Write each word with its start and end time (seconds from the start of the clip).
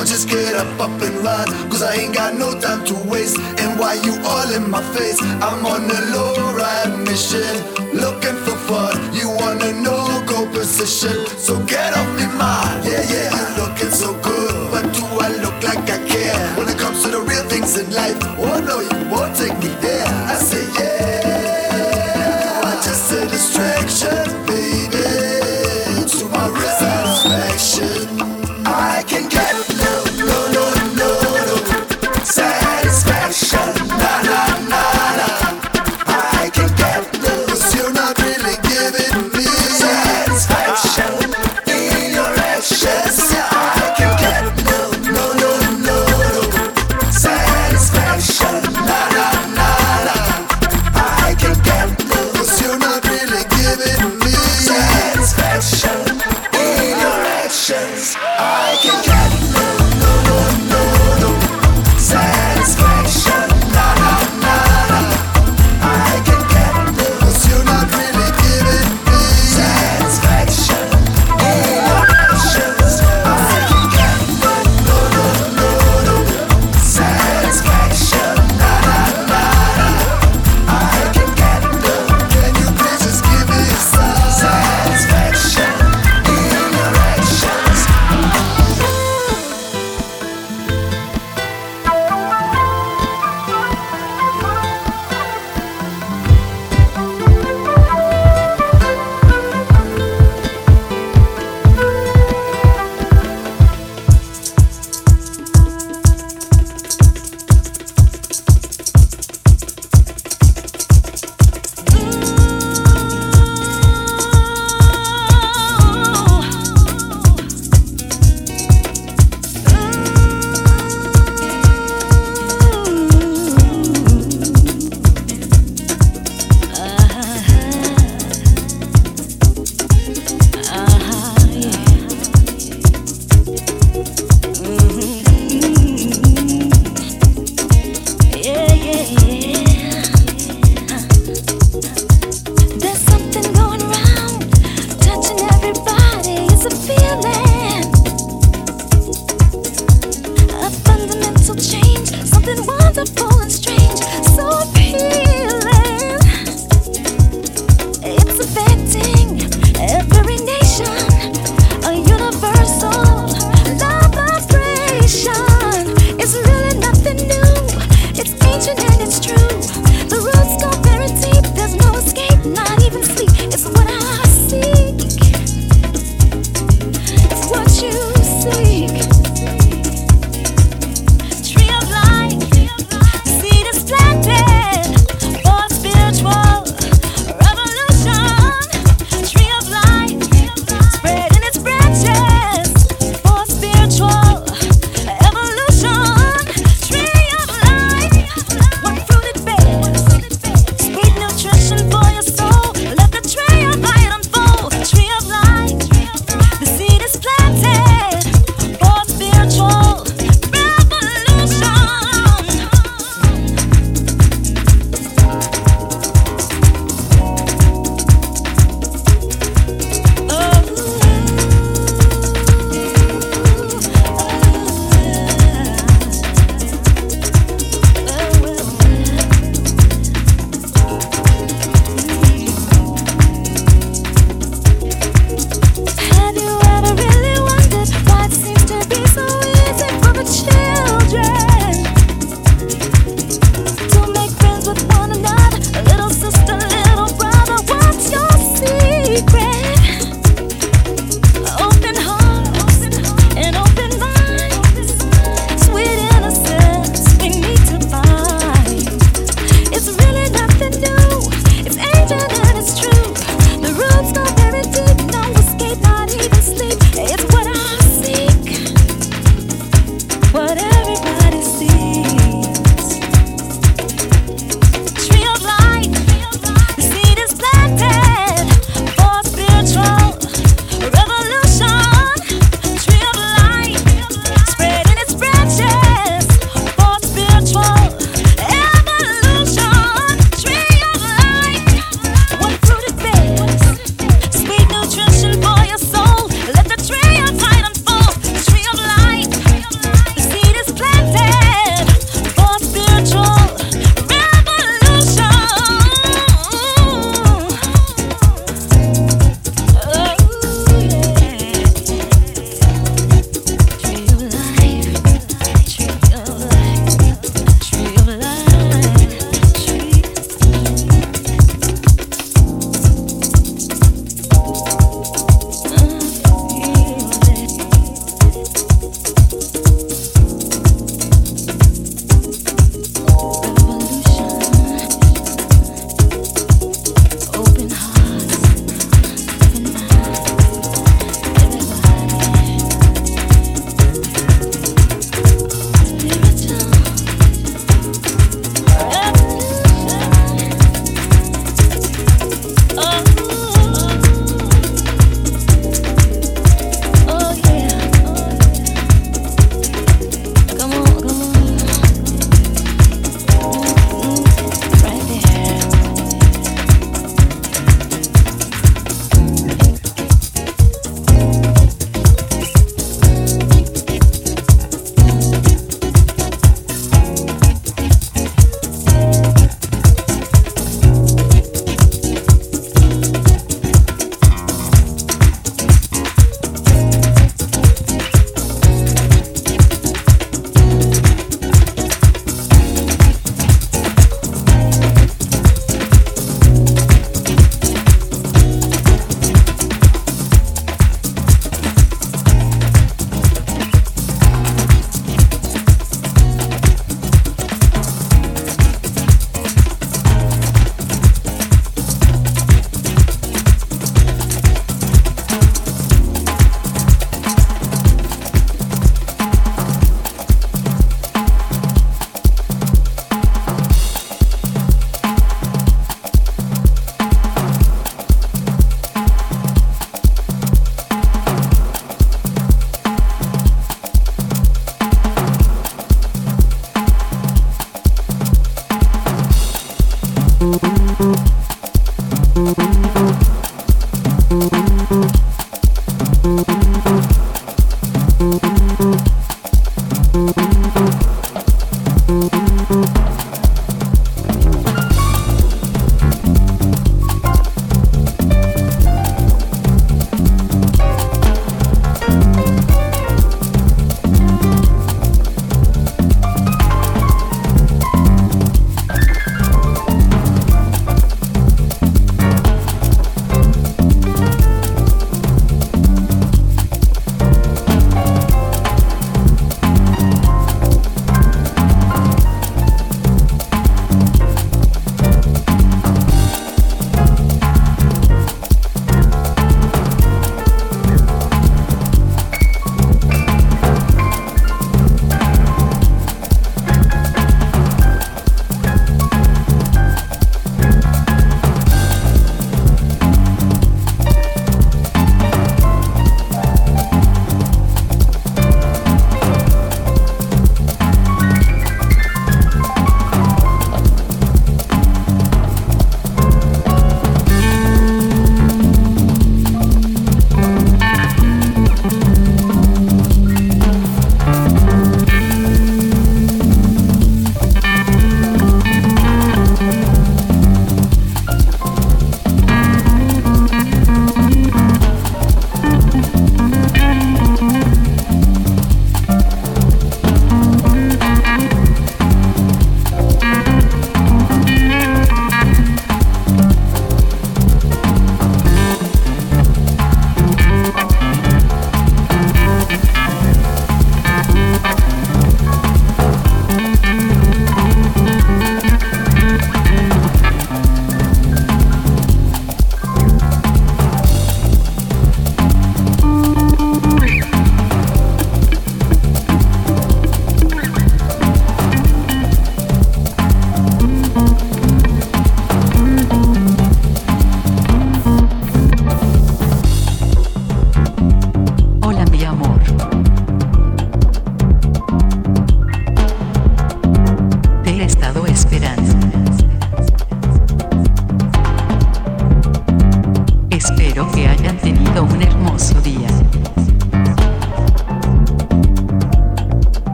I'ma 0.00 0.08
just 0.08 0.30
get 0.30 0.54
up, 0.54 0.80
up 0.80 1.02
and 1.02 1.16
run. 1.20 1.46
Cause 1.68 1.82
I 1.82 1.94
ain't 1.94 2.14
got 2.14 2.32
no 2.34 2.58
time 2.58 2.86
to 2.86 2.94
waste. 3.04 3.38
And 3.60 3.78
why 3.78 4.00
you 4.00 4.16
all 4.24 4.50
in 4.50 4.70
my 4.70 4.80
face? 4.96 5.20
I'm 5.20 5.66
on 5.66 5.90
a 5.90 6.00
low 6.16 6.56
ride 6.56 7.04
mission, 7.04 7.44
looking 7.92 8.38
for 8.48 8.56
fun. 8.64 8.96
You 9.12 9.28
wanna 9.28 9.74
know 9.82 10.24
go 10.24 10.48
position, 10.56 11.26
so 11.36 11.62
get 11.66 11.92
off 11.92 12.08
me 12.16 12.24
mind. 12.32 12.86
Yeah, 12.88 13.04
yeah, 13.12 13.28
you're 13.36 13.54
looking 13.60 13.90
so 13.90 14.14
good. 14.22 14.72
But 14.72 14.88
do 14.96 15.04
I 15.20 15.36
look 15.44 15.60
like 15.62 15.84
I 15.84 15.98
care? 16.08 16.56
When 16.56 16.66
it 16.66 16.78
comes 16.78 17.02
to 17.02 17.10
the 17.10 17.20
real 17.20 17.44
things 17.52 17.76
in 17.76 17.92
life, 17.92 18.16
oh 18.40 18.58
no, 18.64 18.80
you 18.80 19.10
won't 19.12 19.36
take 19.36 19.52
me 19.60 19.69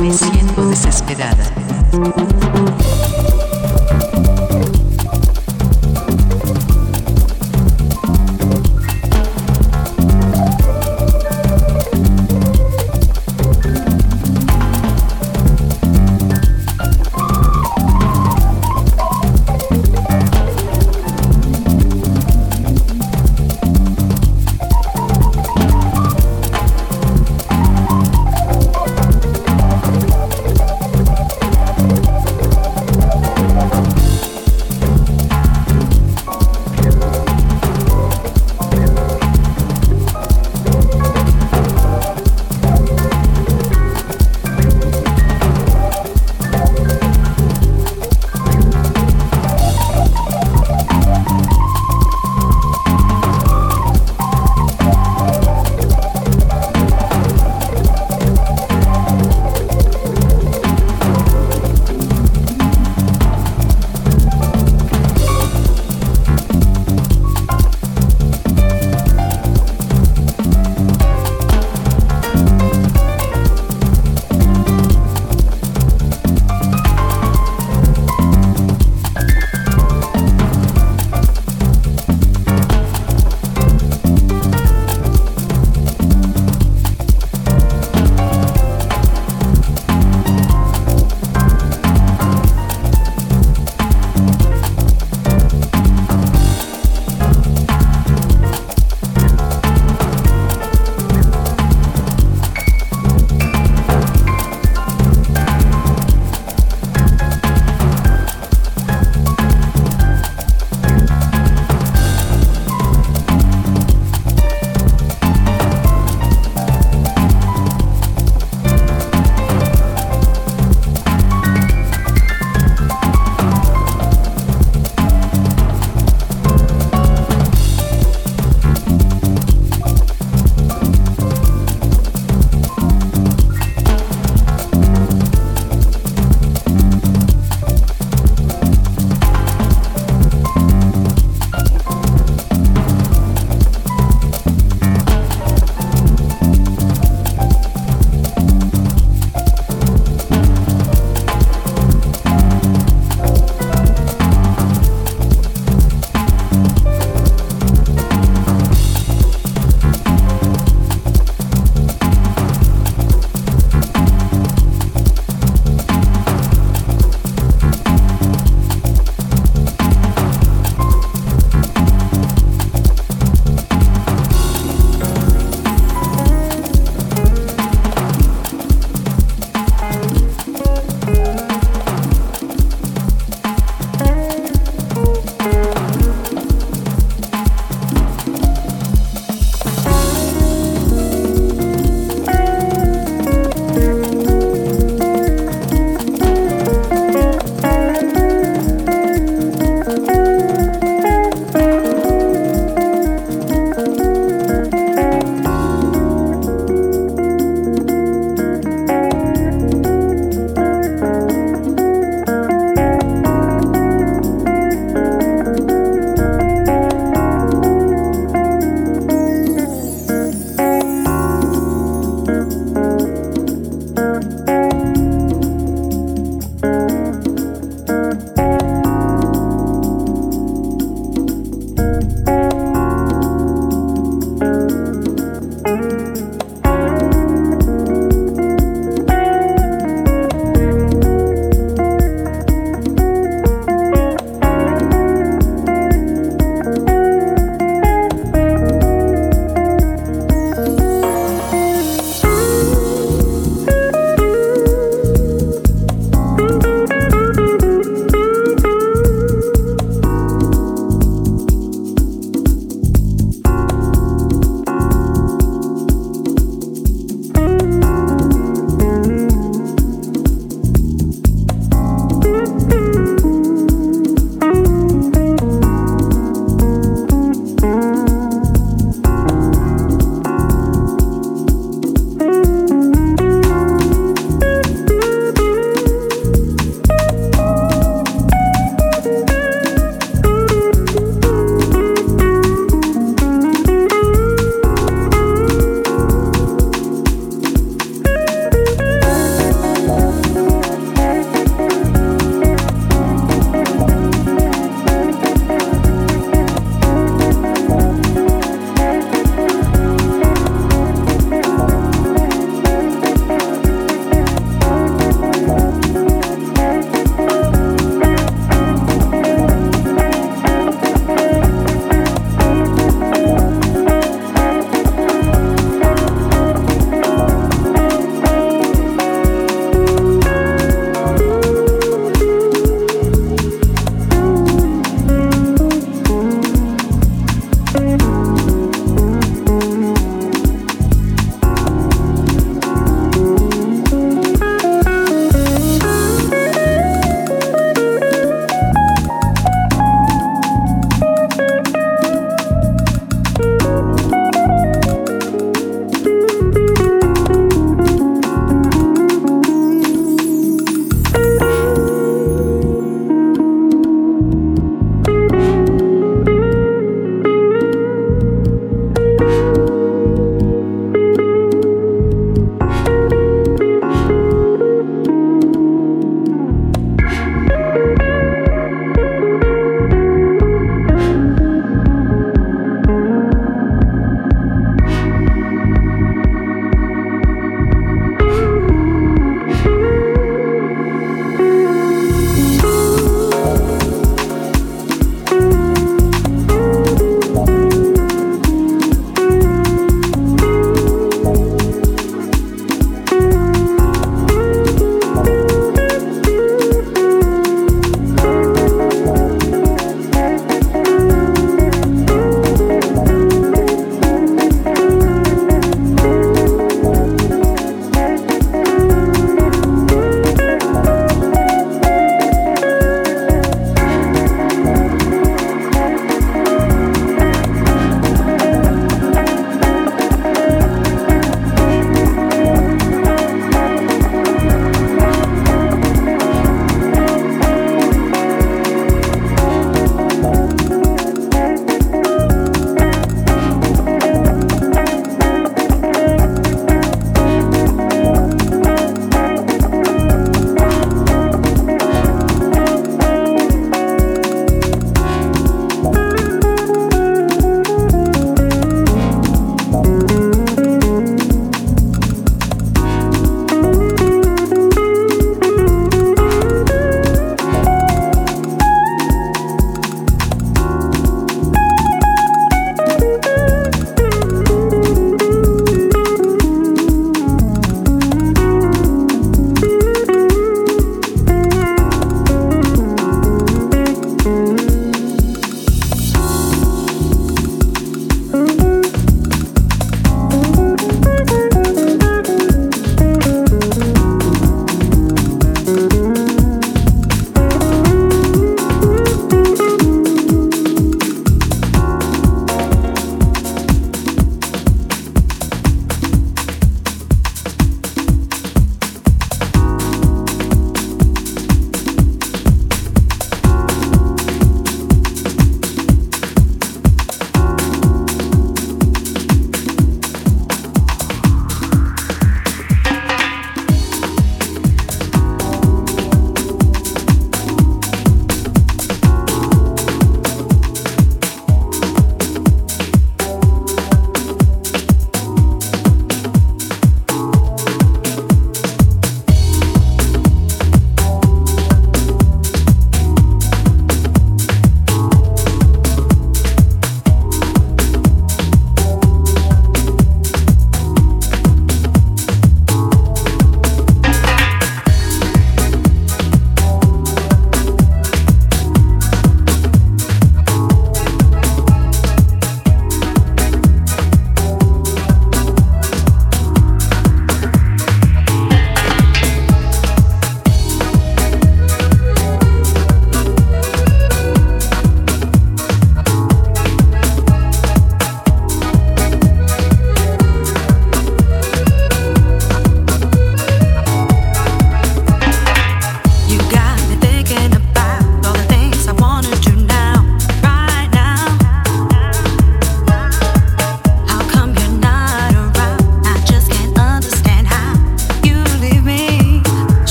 Me 0.00 0.12
siento 0.12 0.68
desesperada. 0.68 1.44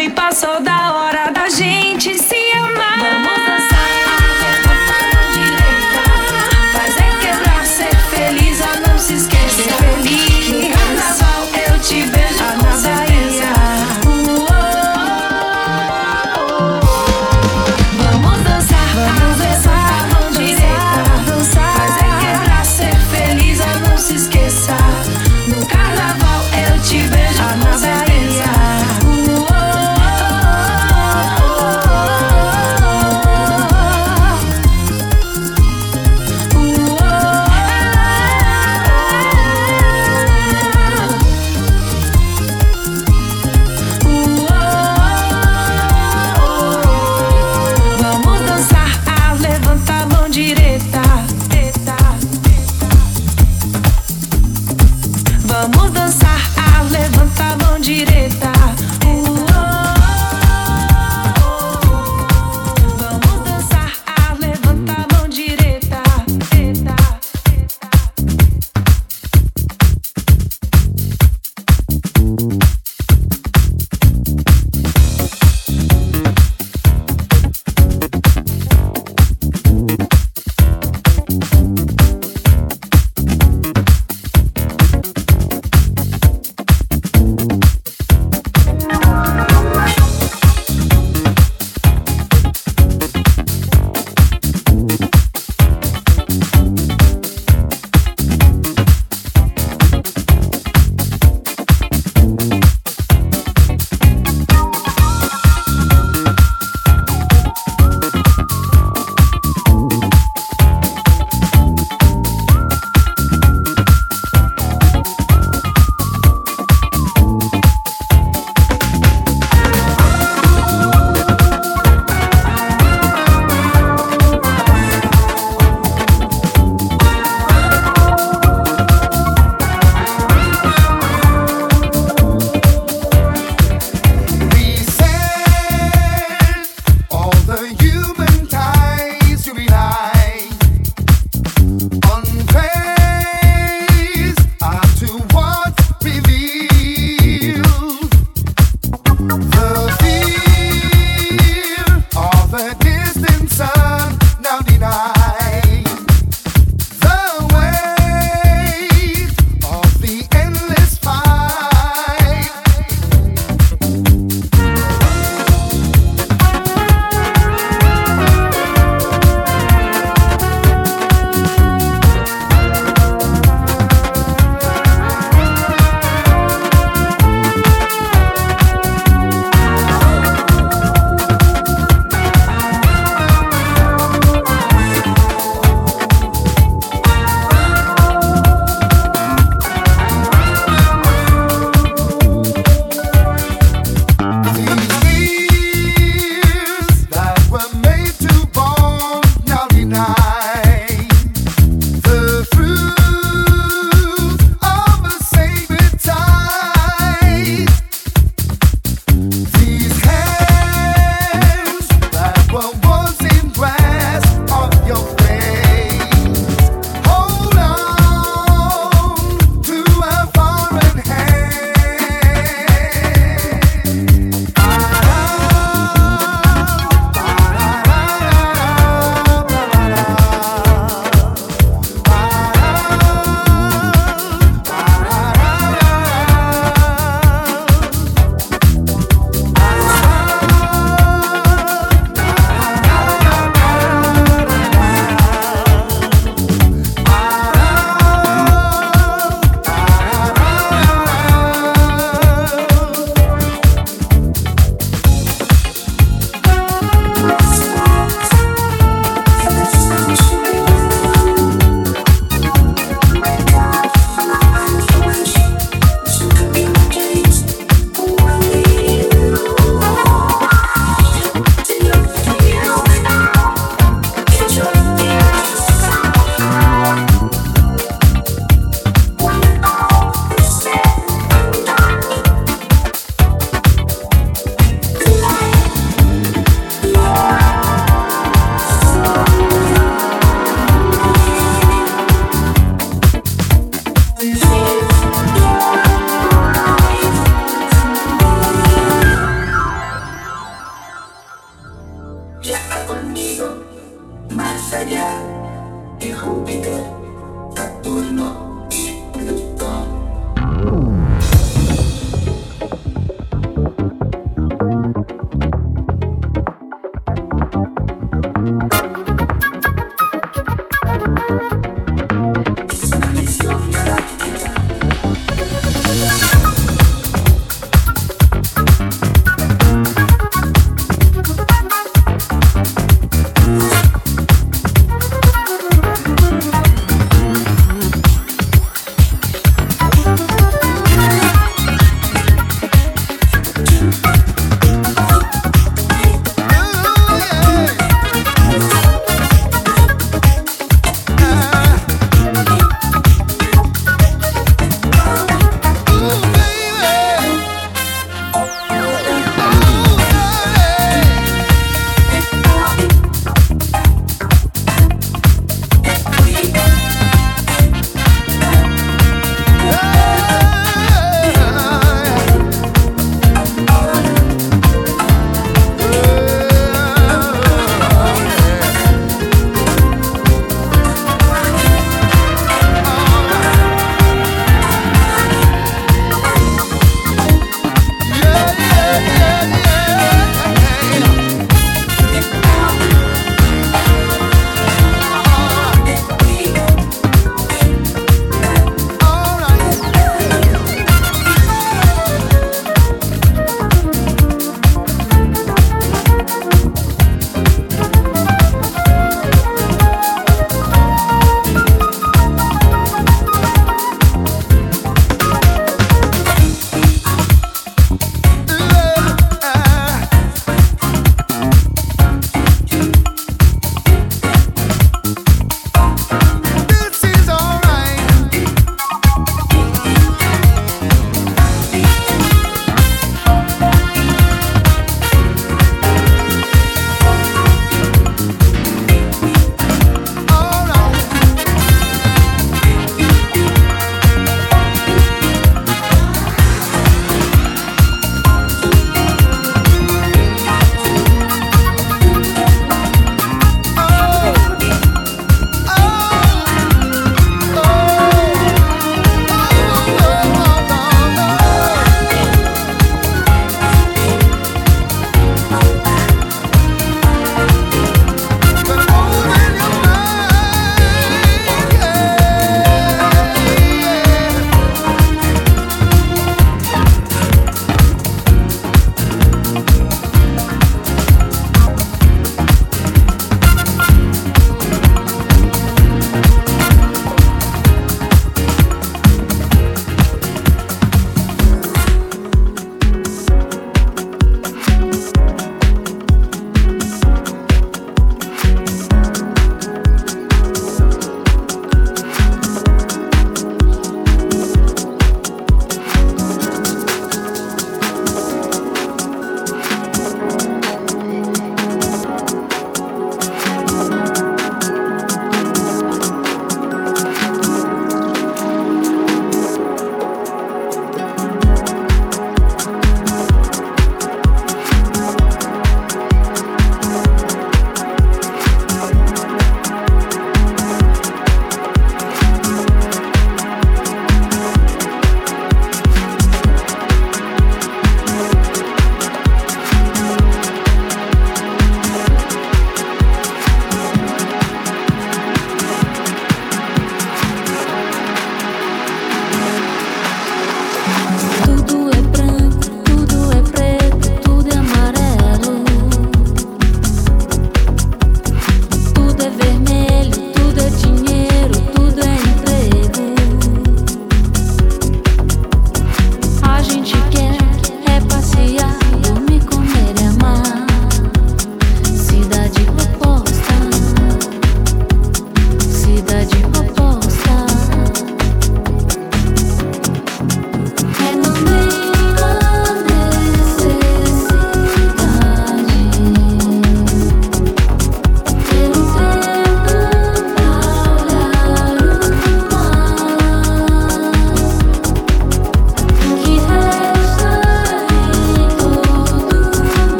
vem, 0.00 0.10
passou 0.10 0.62
da 0.62 0.94
hora 0.94 1.30
da 1.30 1.50
gente 1.50 2.14
se 2.14 2.39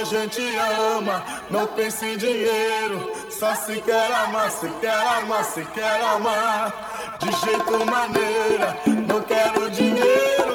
a 0.00 0.04
gente 0.04 0.40
ama. 0.96 1.22
Não 1.50 1.66
pense 1.66 2.04
em 2.06 2.16
dinheiro, 2.16 3.12
só 3.30 3.54
se 3.54 3.80
quer 3.82 4.12
amar, 4.12 4.50
se 4.50 4.68
quer 4.80 4.94
amar, 4.94 5.44
se 5.44 5.64
quer 5.66 6.00
amar. 6.02 7.18
De 7.18 7.30
jeito 7.44 7.86
maneira, 7.86 8.76
não 8.86 9.20
quero 9.22 9.70
dinheiro. 9.70 10.49